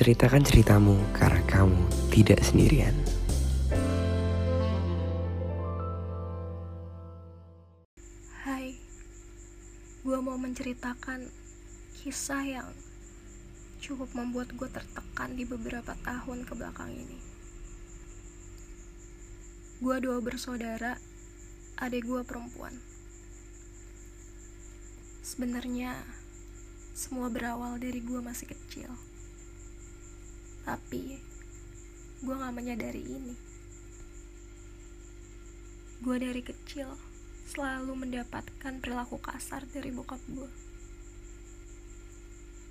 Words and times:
Ceritakan 0.00 0.40
ceritamu 0.40 0.96
karena 1.12 1.44
kamu 1.44 1.76
tidak 2.08 2.40
sendirian. 2.40 2.96
Hai, 8.40 8.80
gue 10.00 10.18
mau 10.24 10.40
menceritakan 10.40 11.28
kisah 12.00 12.40
yang 12.48 12.72
cukup 13.84 14.08
membuat 14.16 14.48
gue 14.56 14.72
tertekan 14.72 15.36
di 15.36 15.44
beberapa 15.44 15.92
tahun 16.00 16.48
ke 16.48 16.52
belakang 16.56 16.96
ini. 16.96 17.20
Gue 19.84 20.00
dua 20.00 20.16
bersaudara, 20.24 20.96
adik 21.76 22.08
gue 22.08 22.24
perempuan. 22.24 22.72
Sebenarnya 25.20 25.92
semua 26.96 27.28
berawal 27.28 27.76
dari 27.76 28.00
gue 28.00 28.24
masih 28.24 28.48
kecil. 28.48 29.09
Tapi 30.64 31.16
gue 32.20 32.34
gak 32.36 32.54
menyadari 32.54 33.00
ini. 33.00 33.34
Gue 36.00 36.16
dari 36.16 36.40
kecil 36.40 36.88
selalu 37.50 37.92
mendapatkan 38.06 38.78
perilaku 38.80 39.20
kasar 39.20 39.66
dari 39.68 39.90
bokap 39.92 40.20
gue. 40.30 40.50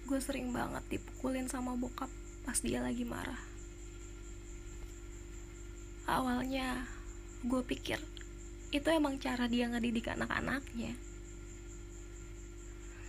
Gue 0.09 0.19
sering 0.23 0.49
banget 0.49 0.81
dipukulin 0.97 1.45
sama 1.45 1.77
bokap 1.77 2.09
pas 2.47 2.57
dia 2.63 2.81
lagi 2.81 3.05
marah. 3.05 3.41
Awalnya 6.09 6.89
gue 7.45 7.61
pikir 7.61 8.01
itu 8.69 8.87
emang 8.89 9.17
cara 9.17 9.49
dia 9.49 9.65
ngedidik 9.69 10.09
anak-anaknya. 10.13 10.93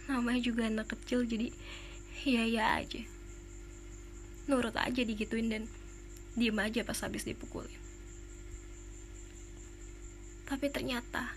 Namanya 0.09 0.41
juga 0.41 0.69
anak 0.69 0.93
kecil 0.97 1.25
jadi 1.29 1.53
ya 2.25 2.45
ya 2.49 2.65
aja. 2.81 3.20
Nurut 4.49 4.77
aja 4.79 5.03
digituin 5.03 5.51
dan 5.51 5.65
diem 6.39 6.57
aja 6.57 6.87
pas 6.87 7.01
habis 7.03 7.27
dipukulin. 7.27 7.81
Tapi 10.47 10.67
ternyata 10.71 11.35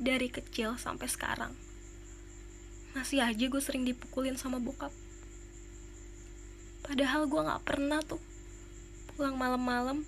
dari 0.00 0.28
kecil 0.28 0.76
sampai 0.76 1.08
sekarang 1.08 1.52
masih 2.90 3.22
aja 3.22 3.44
gue 3.46 3.62
sering 3.62 3.86
dipukulin 3.86 4.34
sama 4.34 4.58
bokap. 4.58 4.90
Padahal 6.82 7.30
gue 7.30 7.40
gak 7.40 7.62
pernah 7.62 8.02
tuh 8.02 8.18
pulang 9.14 9.38
malam-malam 9.38 10.02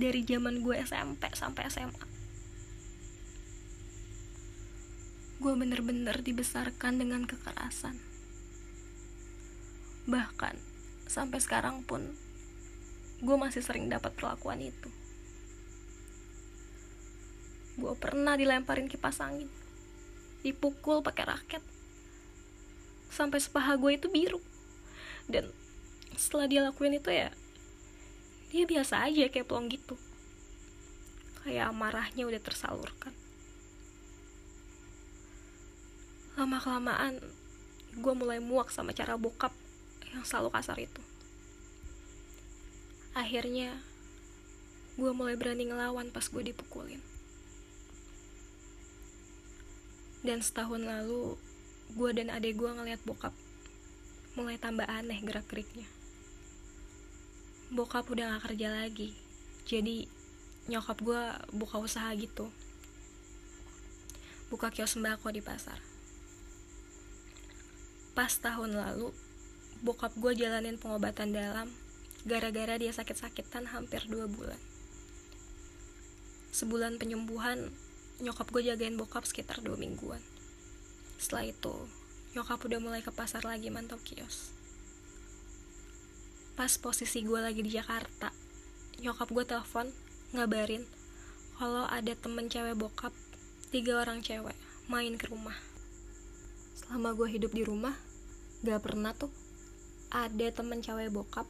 dari 0.00 0.24
zaman 0.24 0.64
gue 0.64 0.80
SMP 0.80 1.28
sampai 1.36 1.68
SMA 1.68 2.12
gue 5.42 5.58
bener-bener 5.58 6.22
dibesarkan 6.22 7.02
dengan 7.02 7.26
kekerasan. 7.26 7.98
Bahkan 10.06 10.54
sampai 11.12 11.44
sekarang 11.44 11.84
pun 11.84 12.00
gue 13.20 13.36
masih 13.36 13.60
sering 13.60 13.92
dapat 13.92 14.16
perlakuan 14.16 14.64
itu. 14.64 14.88
Gue 17.76 17.92
pernah 18.00 18.32
dilemparin 18.40 18.88
kipas 18.88 19.20
angin 19.20 19.52
dipukul 20.40 21.04
pakai 21.04 21.24
raket. 21.28 21.62
Sampai 23.12 23.38
sepaha 23.44 23.76
gue 23.76 23.92
itu 23.94 24.08
biru. 24.08 24.40
Dan 25.28 25.52
setelah 26.16 26.48
dia 26.48 26.60
lakuin 26.64 26.96
itu 26.96 27.08
ya 27.12 27.30
dia 28.52 28.68
biasa 28.68 29.04
aja 29.08 29.28
kayak 29.28 29.48
pelong 29.48 29.68
gitu. 29.68 30.00
Kayak 31.44 31.72
amarahnya 31.72 32.24
udah 32.24 32.40
tersalurkan. 32.40 33.12
Lama 36.40 36.58
kelamaan 36.60 37.20
gue 37.92 38.14
mulai 38.16 38.40
muak 38.40 38.72
sama 38.72 38.96
cara 38.96 39.20
bokap 39.20 39.52
yang 40.12 40.24
selalu 40.24 40.52
kasar 40.52 40.78
itu 40.78 41.02
akhirnya 43.12 43.76
gue 45.00 45.10
mulai 45.16 45.36
berani 45.36 45.68
ngelawan 45.68 46.12
pas 46.12 46.24
gue 46.28 46.52
dipukulin 46.52 47.00
Dan 50.22 50.38
setahun 50.38 50.86
lalu, 50.86 51.34
gue 51.98 52.10
dan 52.14 52.30
adek 52.30 52.54
gue 52.54 52.70
ngeliat 52.70 53.02
bokap 53.02 53.34
mulai 54.38 54.54
tambah 54.56 54.86
aneh 54.86 55.18
gerak-geriknya. 55.18 55.84
Bokap 57.74 58.06
udah 58.06 58.38
gak 58.38 58.48
kerja 58.48 58.70
lagi, 58.70 59.12
jadi 59.66 60.06
nyokap 60.70 61.02
gue 61.02 61.22
buka 61.50 61.82
usaha 61.82 62.06
gitu. 62.14 62.48
Buka 64.46 64.70
kios 64.70 64.94
sembako 64.94 65.34
di 65.34 65.42
pasar. 65.42 65.82
Pas 68.14 68.30
tahun 68.30 68.78
lalu, 68.78 69.10
bokap 69.82 70.14
gue 70.14 70.38
jalanin 70.38 70.78
pengobatan 70.78 71.34
dalam 71.34 71.66
gara-gara 72.22 72.78
dia 72.78 72.94
sakit-sakitan 72.94 73.66
hampir 73.74 74.06
dua 74.06 74.30
bulan. 74.30 74.58
Sebulan 76.54 77.02
penyembuhan, 77.02 77.74
nyokap 78.22 78.46
gue 78.54 78.62
jagain 78.62 78.94
bokap 78.94 79.26
sekitar 79.26 79.58
dua 79.58 79.74
mingguan. 79.74 80.22
Setelah 81.18 81.50
itu 81.50 81.74
nyokap 82.38 82.62
udah 82.62 82.78
mulai 82.78 83.02
ke 83.02 83.10
pasar 83.10 83.42
lagi 83.42 83.74
mantau 83.74 83.98
kios. 84.06 84.54
Pas 86.54 86.70
posisi 86.78 87.26
gue 87.26 87.40
lagi 87.42 87.66
di 87.66 87.74
Jakarta 87.74 88.30
nyokap 89.02 89.34
gue 89.34 89.42
telepon 89.42 89.90
ngabarin 90.30 90.86
kalau 91.58 91.90
ada 91.90 92.14
temen 92.14 92.46
cewek 92.46 92.78
bokap 92.78 93.10
tiga 93.74 93.98
orang 93.98 94.22
cewek 94.22 94.54
main 94.86 95.18
ke 95.18 95.26
rumah. 95.26 95.58
Selama 96.78 97.18
gue 97.18 97.26
hidup 97.34 97.50
di 97.50 97.66
rumah 97.66 97.98
gak 98.62 98.78
pernah 98.78 99.10
tuh 99.10 99.41
ada 100.12 100.46
temen 100.52 100.84
cewek 100.84 101.08
bokap 101.08 101.48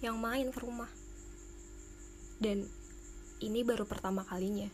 yang 0.00 0.16
main 0.16 0.48
ke 0.48 0.58
rumah 0.64 0.88
dan 2.40 2.64
ini 3.44 3.60
baru 3.60 3.84
pertama 3.84 4.24
kalinya 4.24 4.72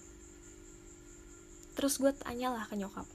Terus 1.81 1.97
gue 1.97 2.13
tanyalah 2.13 2.69
ke 2.69 2.77
nyokap, 2.77 3.09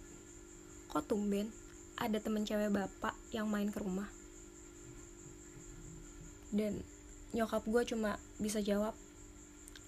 kok 0.89 1.05
tumben 1.05 1.53
ada 2.01 2.17
temen 2.17 2.49
cewek 2.49 2.73
bapak 2.73 3.13
yang 3.29 3.45
main 3.45 3.69
ke 3.69 3.77
rumah? 3.77 4.09
Dan 6.49 6.81
nyokap 7.29 7.61
gue 7.61 7.81
cuma 7.93 8.17
bisa 8.41 8.65
jawab, 8.65 8.97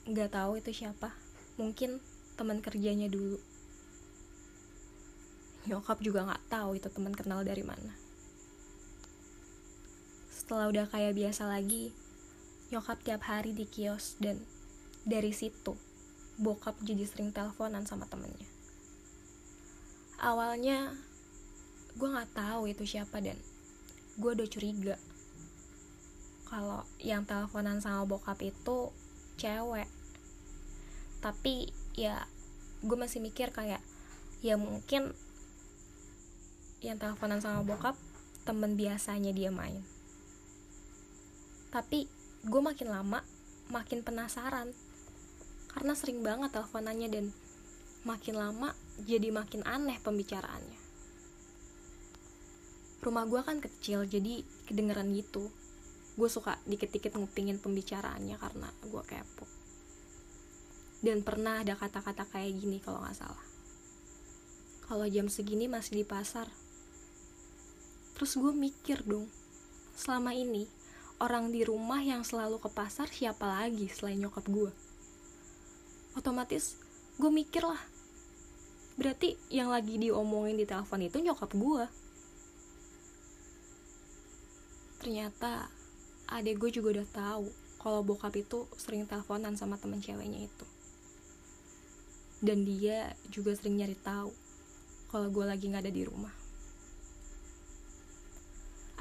nggak 0.06 0.30
tahu 0.30 0.62
itu 0.62 0.86
siapa, 0.86 1.10
mungkin 1.58 1.98
teman 2.38 2.62
kerjanya 2.62 3.10
dulu. 3.10 3.42
Nyokap 5.66 5.98
juga 6.06 6.30
nggak 6.30 6.46
tahu 6.46 6.78
itu 6.78 6.86
teman 6.94 7.18
kenal 7.18 7.42
dari 7.42 7.66
mana. 7.66 7.98
Setelah 10.48 10.72
udah 10.72 10.88
kayak 10.88 11.12
biasa 11.12 11.44
lagi, 11.44 11.92
nyokap 12.72 13.04
tiap 13.04 13.28
hari 13.28 13.52
di 13.52 13.68
kios 13.68 14.16
dan 14.24 14.40
dari 15.04 15.36
situ 15.36 15.76
bokap 16.40 16.80
jadi 16.88 17.04
sering 17.04 17.36
teleponan 17.36 17.84
sama 17.84 18.08
temennya. 18.08 18.48
Awalnya 20.24 20.96
gue 22.00 22.08
nggak 22.08 22.32
tahu 22.32 22.72
itu 22.72 22.88
siapa 22.88 23.20
dan 23.20 23.36
gue 24.16 24.32
udah 24.40 24.48
curiga 24.48 24.96
kalau 26.48 26.88
yang 27.04 27.28
teleponan 27.28 27.84
sama 27.84 28.08
bokap 28.08 28.40
itu 28.40 28.96
cewek. 29.36 29.92
Tapi 31.20 31.76
ya 31.92 32.24
gue 32.88 32.96
masih 32.96 33.20
mikir 33.20 33.52
kayak 33.52 33.84
ya 34.40 34.56
mungkin 34.56 35.12
yang 36.80 36.96
teleponan 36.96 37.44
sama 37.44 37.68
bokap 37.68 38.00
temen 38.48 38.80
biasanya 38.80 39.36
dia 39.36 39.52
main 39.52 39.97
tapi 41.74 42.08
gue 42.48 42.62
makin 42.62 42.90
lama 42.92 43.20
makin 43.72 44.04
penasaran. 44.04 44.72
Karena 45.72 45.94
sering 45.94 46.24
banget 46.24 46.56
teleponannya 46.56 47.10
dan. 47.12 47.28
Makin 48.08 48.40
lama 48.40 48.72
jadi 49.04 49.36
makin 49.36 49.68
aneh 49.68 50.00
pembicaraannya. 50.00 50.80
Rumah 53.04 53.24
gue 53.28 53.42
kan 53.44 53.60
kecil 53.60 54.08
jadi 54.08 54.48
kedengeran 54.64 55.12
gitu. 55.12 55.52
Gue 56.16 56.30
suka 56.32 56.56
dikit-dikit 56.64 57.20
ngupingin 57.20 57.60
pembicaraannya 57.60 58.40
karena 58.40 58.72
gue 58.88 59.04
kepo. 59.04 59.44
Dan 61.04 61.20
pernah 61.22 61.62
ada 61.62 61.76
kata-kata 61.76 62.26
kayak 62.32 62.64
gini 62.64 62.80
kalau 62.80 63.04
nggak 63.04 63.18
salah. 63.18 63.46
Kalau 64.88 65.04
jam 65.12 65.28
segini 65.28 65.68
masih 65.68 66.00
di 66.00 66.06
pasar 66.08 66.48
terus 68.18 68.34
gue 68.34 68.50
mikir 68.50 69.06
dong 69.06 69.30
selama 69.94 70.34
ini 70.34 70.66
orang 71.18 71.50
di 71.50 71.66
rumah 71.66 72.02
yang 72.02 72.22
selalu 72.22 72.62
ke 72.62 72.70
pasar 72.70 73.10
siapa 73.10 73.46
lagi 73.46 73.90
selain 73.90 74.22
nyokap 74.22 74.46
gue 74.46 74.70
otomatis 76.18 76.78
gue 77.18 77.32
mikir 77.34 77.66
lah. 77.66 77.82
Berarti 78.98 79.38
yang 79.54 79.70
lagi 79.70 79.98
diomongin 79.98 80.58
di 80.58 80.66
telepon 80.66 81.02
itu 81.02 81.18
nyokap 81.22 81.54
gue 81.54 81.86
ternyata 85.02 85.70
adek 86.30 86.58
gue 86.58 86.70
juga 86.82 87.02
udah 87.02 87.08
tahu 87.14 87.46
kalau 87.78 88.02
bokap 88.02 88.34
itu 88.38 88.66
sering 88.78 89.06
teleponan 89.06 89.54
sama 89.58 89.78
temen 89.78 90.02
ceweknya 90.02 90.46
itu. 90.46 90.66
Dan 92.42 92.66
dia 92.66 93.18
juga 93.34 93.58
sering 93.58 93.82
nyari 93.82 93.98
tahu 93.98 94.30
kalau 95.10 95.30
gue 95.34 95.46
lagi 95.46 95.70
nggak 95.70 95.90
ada 95.90 95.94
di 95.94 96.06
rumah 96.06 96.47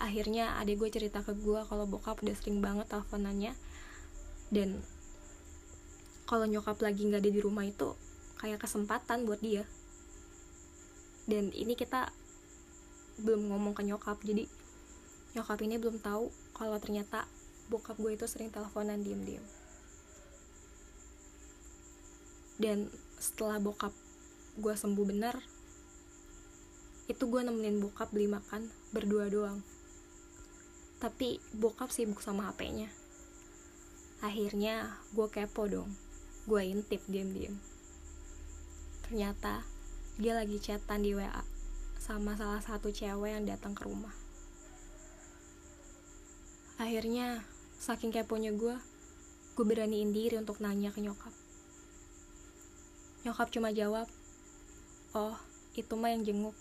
akhirnya 0.07 0.55
adik 0.63 0.79
gue 0.79 0.91
cerita 0.95 1.19
ke 1.27 1.35
gue 1.35 1.61
kalau 1.67 1.83
bokap 1.91 2.23
udah 2.23 2.37
sering 2.39 2.63
banget 2.63 2.87
teleponannya. 2.87 3.59
Dan 4.55 4.79
kalau 6.31 6.47
nyokap 6.47 6.79
lagi 6.79 7.03
nggak 7.03 7.27
ada 7.27 7.31
di 7.35 7.41
rumah 7.43 7.67
itu 7.67 7.99
kayak 8.39 8.63
kesempatan 8.63 9.27
buat 9.27 9.43
dia. 9.43 9.67
Dan 11.27 11.51
ini 11.51 11.75
kita 11.75 12.15
belum 13.19 13.51
ngomong 13.51 13.75
ke 13.75 13.83
nyokap 13.83 14.23
jadi 14.23 14.47
nyokap 15.35 15.59
ini 15.67 15.77
belum 15.83 15.99
tahu 15.99 16.31
kalau 16.55 16.79
ternyata 16.79 17.27
bokap 17.67 17.99
gue 17.99 18.15
itu 18.15 18.31
sering 18.31 18.55
teleponan 18.55 19.03
diem-diem. 19.03 19.43
Dan 22.63 22.87
setelah 23.19 23.59
bokap 23.59 23.91
gue 24.57 24.73
sembuh 24.73 25.05
bener 25.05 25.37
itu 27.07 27.23
gue 27.27 27.41
nemenin 27.43 27.79
bokap 27.83 28.11
beli 28.11 28.27
makan 28.27 28.67
berdua 28.91 29.31
doang 29.31 29.63
tapi 31.03 31.39
bokap 31.53 31.93
sibuk 31.93 32.25
sama 32.25 32.49
HP-nya 32.49 32.89
akhirnya 34.25 34.97
gue 35.13 35.29
kepo 35.29 35.69
dong. 35.69 35.93
Gue 36.47 36.63
intip 36.73 37.03
diam-diam 37.11 37.59
ternyata 39.07 39.63
dia 40.19 40.35
lagi 40.35 40.59
chatan 40.59 41.07
di 41.07 41.15
WA 41.15 41.47
sama 42.03 42.35
salah 42.35 42.59
satu 42.59 42.91
cewek 42.91 43.31
yang 43.39 43.47
datang 43.47 43.71
ke 43.71 43.87
rumah. 43.87 44.11
Akhirnya 46.83 47.47
saking 47.79 48.11
keponya 48.11 48.51
gue 48.51 48.75
gue 49.55 49.65
beraniin 49.65 50.11
diri 50.11 50.43
untuk 50.43 50.59
nanya 50.59 50.91
ke 50.91 50.99
nyokap. 50.99 51.31
Nyokap 53.23 53.49
cuma 53.55 53.71
jawab 53.71 54.11
oh 55.15 55.39
itu 55.79 55.95
mah 55.95 56.11
yang 56.11 56.27
jenguk. 56.27 56.57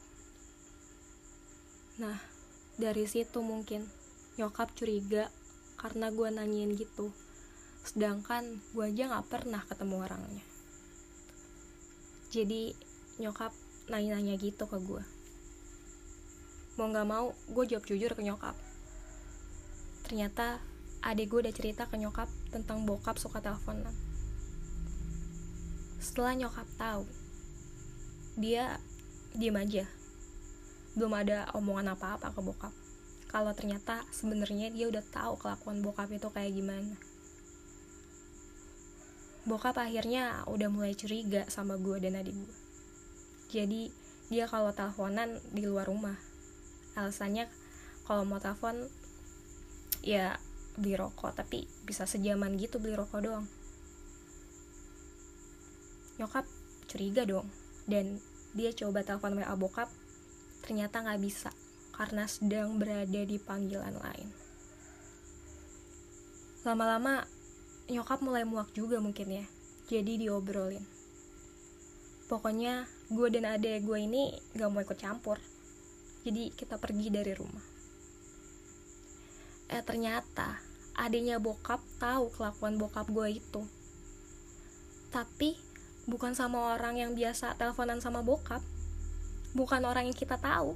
Nah 1.98 2.22
dari 2.78 3.10
situ 3.10 3.42
mungkin 3.42 3.90
nyokap 4.36 4.72
curiga 4.76 5.32
karena 5.80 6.12
gue 6.12 6.28
nanyain 6.32 6.72
gitu. 6.76 7.12
Sedangkan 7.86 8.60
gue 8.74 8.86
aja 8.88 9.12
gak 9.12 9.28
pernah 9.32 9.62
ketemu 9.64 9.96
orangnya. 10.02 10.46
Jadi 12.34 12.76
nyokap 13.22 13.56
nanya-nanya 13.88 14.36
gitu 14.42 14.66
ke 14.68 14.82
gue 14.82 15.04
mau 16.76 16.92
gak 16.92 17.08
mau 17.08 17.32
gue 17.48 17.64
jawab 17.72 17.88
jujur 17.88 18.12
ke 18.12 18.20
nyokap. 18.20 18.56
Ternyata 20.04 20.60
adik 21.00 21.32
gue 21.32 21.40
udah 21.48 21.56
cerita 21.56 21.88
ke 21.88 21.96
nyokap 21.96 22.28
tentang 22.52 22.84
bokap 22.84 23.16
suka 23.16 23.40
teleponan. 23.40 23.96
Setelah 26.04 26.36
nyokap 26.36 26.68
tahu 26.76 27.08
dia 28.36 28.76
diem 29.32 29.56
aja. 29.56 29.88
Belum 31.00 31.16
ada 31.16 31.48
omongan 31.56 31.96
apa-apa 31.96 32.36
ke 32.36 32.42
bokap 32.44 32.76
kalau 33.36 33.52
ternyata 33.52 34.08
sebenarnya 34.16 34.72
dia 34.72 34.88
udah 34.88 35.04
tahu 35.12 35.36
kelakuan 35.36 35.84
bokap 35.84 36.08
itu 36.08 36.32
kayak 36.32 36.56
gimana. 36.56 36.96
Bokap 39.44 39.76
akhirnya 39.76 40.48
udah 40.48 40.72
mulai 40.72 40.96
curiga 40.96 41.44
sama 41.52 41.76
gue 41.76 42.00
dan 42.00 42.16
adik 42.16 42.32
gue 42.32 42.56
jadi 43.52 43.88
dia 44.28 44.46
kalau 44.50 44.74
teleponan 44.74 45.38
di 45.54 45.64
luar 45.64 45.88
rumah. 45.88 46.18
Alasannya 46.98 47.48
kalau 48.08 48.26
mau 48.26 48.42
telepon 48.42 48.88
ya 50.04 50.36
beli 50.76 50.98
rokok 50.98 51.36
tapi 51.40 51.64
bisa 51.88 52.04
sejaman 52.10 52.60
gitu 52.60 52.82
beli 52.82 52.98
rokok 52.98 53.20
doang. 53.22 53.48
Nyokap 56.20 56.48
curiga 56.90 57.28
dong. 57.28 57.48
Dan 57.86 58.18
dia 58.58 58.74
coba 58.76 59.06
telepon 59.06 59.38
WA 59.38 59.56
bokap 59.60 59.92
ternyata 60.66 61.06
nggak 61.06 61.22
bisa 61.22 61.54
karena 61.96 62.28
sedang 62.28 62.76
berada 62.76 63.24
di 63.24 63.40
panggilan 63.40 63.96
lain. 63.96 64.30
Lama-lama 66.68 67.24
nyokap 67.88 68.20
mulai 68.20 68.44
muak 68.44 68.76
juga 68.76 69.00
mungkin 69.00 69.32
ya, 69.32 69.46
jadi 69.88 70.20
diobrolin. 70.20 70.84
Pokoknya 72.28 72.84
gue 73.08 73.28
dan 73.32 73.48
adek 73.48 73.88
gue 73.88 74.00
ini 74.02 74.36
gak 74.60 74.68
mau 74.68 74.84
ikut 74.84 75.00
campur, 75.00 75.40
jadi 76.28 76.52
kita 76.52 76.76
pergi 76.76 77.08
dari 77.08 77.32
rumah. 77.32 77.64
Eh 79.72 79.82
ternyata 79.86 80.60
adiknya 81.00 81.40
bokap 81.40 81.80
tahu 82.02 82.28
kelakuan 82.36 82.76
bokap 82.76 83.08
gue 83.08 83.40
itu. 83.40 83.62
Tapi 85.16 85.56
bukan 86.12 86.36
sama 86.36 86.76
orang 86.76 87.00
yang 87.00 87.12
biasa 87.16 87.56
teleponan 87.56 88.04
sama 88.04 88.20
bokap, 88.20 88.60
bukan 89.56 89.86
orang 89.88 90.12
yang 90.12 90.18
kita 90.18 90.36
tahu 90.36 90.76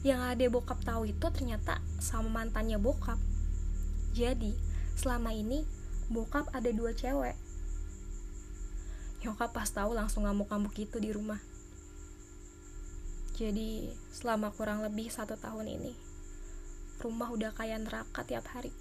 yang 0.00 0.24
ada 0.24 0.48
bokap 0.48 0.80
tahu 0.80 1.12
itu 1.12 1.26
ternyata 1.28 1.76
sama 2.00 2.40
mantannya 2.40 2.80
bokap. 2.80 3.20
Jadi 4.16 4.56
selama 4.96 5.36
ini 5.36 5.60
bokap 6.08 6.48
ada 6.56 6.72
dua 6.72 6.96
cewek. 6.96 7.36
Nyokap 9.20 9.52
pas 9.52 9.68
tahu 9.68 9.92
langsung 9.92 10.24
ngamuk-ngamuk 10.24 10.72
gitu 10.72 10.96
di 10.96 11.12
rumah. 11.12 11.36
Jadi 13.36 13.92
selama 14.12 14.52
kurang 14.56 14.80
lebih 14.80 15.12
satu 15.12 15.36
tahun 15.36 15.68
ini 15.68 15.92
rumah 17.00 17.32
udah 17.32 17.52
kayak 17.52 17.84
neraka 17.84 18.24
tiap 18.24 18.48
hari. 18.56 18.72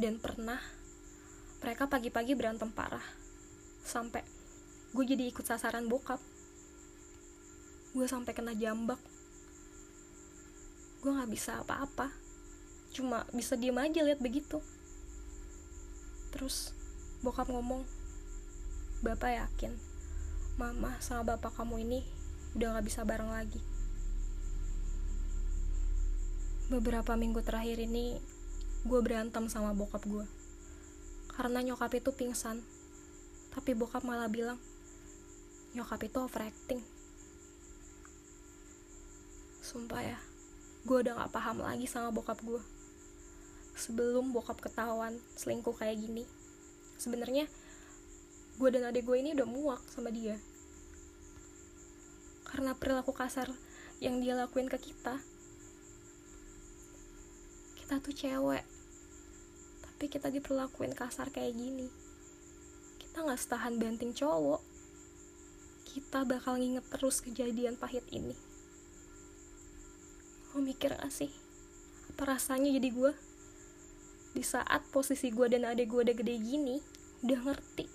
Dan 0.00 0.16
pernah 0.16 0.60
mereka 1.60 1.84
pagi-pagi 1.84 2.32
berantem 2.32 2.72
parah. 2.72 3.04
Sampai 3.84 4.24
gue 4.96 5.04
jadi 5.04 5.28
ikut 5.28 5.44
sasaran 5.44 5.84
bokap. 5.84 6.20
Gue 7.92 8.08
sampai 8.08 8.32
kena 8.32 8.56
jambak 8.56 9.00
gue 11.02 11.10
nggak 11.10 11.30
bisa 11.30 11.62
apa-apa. 11.62 12.10
Cuma 12.94 13.22
bisa 13.30 13.54
diem 13.54 13.76
aja 13.78 14.02
lihat 14.02 14.18
begitu. 14.18 14.58
Terus 16.34 16.76
bokap 17.22 17.50
ngomong 17.50 17.82
bapak 18.98 19.38
yakin 19.38 19.74
mama 20.58 20.98
sama 20.98 21.34
bapak 21.34 21.54
kamu 21.54 21.86
ini 21.86 22.00
udah 22.58 22.74
nggak 22.74 22.86
bisa 22.86 23.06
bareng 23.06 23.30
lagi? 23.30 23.62
Beberapa 26.68 27.14
minggu 27.14 27.40
terakhir 27.46 27.78
ini 27.78 28.18
gue 28.86 29.00
berantem 29.02 29.46
sama 29.46 29.70
bokap 29.74 30.02
gue 30.06 30.26
karena 31.38 31.62
nyokap 31.62 31.94
itu 31.94 32.10
pingsan. 32.10 32.58
Tapi 33.54 33.78
bokap 33.78 34.02
malah 34.02 34.26
bilang 34.26 34.58
nyokap 35.78 36.02
itu 36.02 36.18
overacting. 36.18 36.82
Sumpah 39.62 40.02
ya, 40.02 40.18
gue 40.88 41.04
udah 41.04 41.20
gak 41.20 41.36
paham 41.36 41.60
lagi 41.60 41.84
sama 41.84 42.08
bokap 42.08 42.40
gue. 42.40 42.64
Sebelum 43.76 44.32
bokap 44.32 44.56
ketahuan 44.56 45.20
selingkuh 45.36 45.76
kayak 45.76 46.00
gini, 46.00 46.24
sebenarnya 46.96 47.44
gue 48.56 48.68
dan 48.72 48.88
adik 48.88 49.04
gue 49.04 49.20
ini 49.20 49.36
udah 49.36 49.44
muak 49.44 49.84
sama 49.92 50.08
dia. 50.08 50.40
Karena 52.48 52.72
perilaku 52.72 53.12
kasar 53.12 53.52
yang 54.00 54.24
dia 54.24 54.32
lakuin 54.32 54.72
ke 54.72 54.80
kita. 54.80 55.20
Kita 57.76 58.00
tuh 58.00 58.16
cewek, 58.16 58.64
tapi 59.84 60.04
kita 60.08 60.32
diperlakuin 60.32 60.96
kasar 60.96 61.28
kayak 61.28 61.52
gini. 61.52 61.92
Kita 62.96 63.28
gak 63.28 63.36
setahan 63.36 63.76
banting 63.76 64.16
cowok. 64.16 64.64
Kita 65.84 66.24
bakal 66.24 66.56
nginget 66.56 66.88
terus 66.88 67.20
kejadian 67.20 67.76
pahit 67.76 68.08
ini 68.08 68.47
mikir 70.68 70.92
gak 70.92 71.08
sih? 71.08 71.32
Apa 72.12 72.36
rasanya 72.36 72.68
jadi 72.68 72.92
gue 72.92 73.12
di 74.36 74.44
saat 74.44 74.84
posisi 74.92 75.32
gue 75.32 75.48
dan 75.48 75.64
adik 75.64 75.88
gue 75.88 76.04
udah 76.04 76.12
gede 76.12 76.36
gini 76.36 76.76
udah 77.24 77.40
ngerti. 77.48 77.88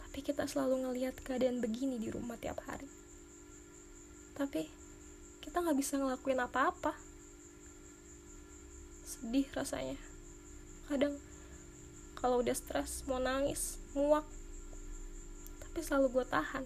Tapi 0.00 0.18
kita 0.24 0.48
selalu 0.48 0.88
ngelihat 0.88 1.20
keadaan 1.20 1.60
begini 1.60 2.00
di 2.00 2.08
rumah 2.08 2.40
tiap 2.40 2.64
hari. 2.64 2.88
Tapi 4.40 4.72
kita 5.44 5.60
nggak 5.60 5.76
bisa 5.76 6.00
ngelakuin 6.00 6.40
apa-apa. 6.40 6.96
Sedih 9.04 9.44
rasanya. 9.52 10.00
Kadang 10.88 11.20
kalau 12.16 12.40
udah 12.40 12.56
stres 12.56 13.04
mau 13.04 13.20
nangis 13.20 13.76
muak. 13.92 14.24
Tapi 15.60 15.78
selalu 15.84 16.08
gue 16.08 16.24
tahan. 16.24 16.64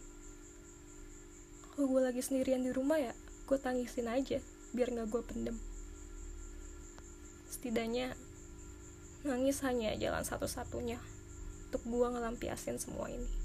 Kalau 1.75 1.87
gue 1.91 2.01
lagi 2.07 2.23
sendirian 2.23 2.63
di 2.63 2.71
rumah 2.71 3.03
ya 3.03 3.11
gue 3.45 3.59
tangisin 3.61 4.09
aja 4.09 4.41
biar 4.75 4.91
nggak 4.91 5.09
gue 5.09 5.23
pendem. 5.23 5.57
Setidaknya 7.49 8.19
nangis 9.25 9.63
hanya 9.65 9.97
jalan 9.97 10.27
satu-satunya 10.27 11.01
untuk 11.71 11.83
gue 11.89 12.07
ngelampiasin 12.13 12.77
semua 12.77 13.09
ini 13.09 13.44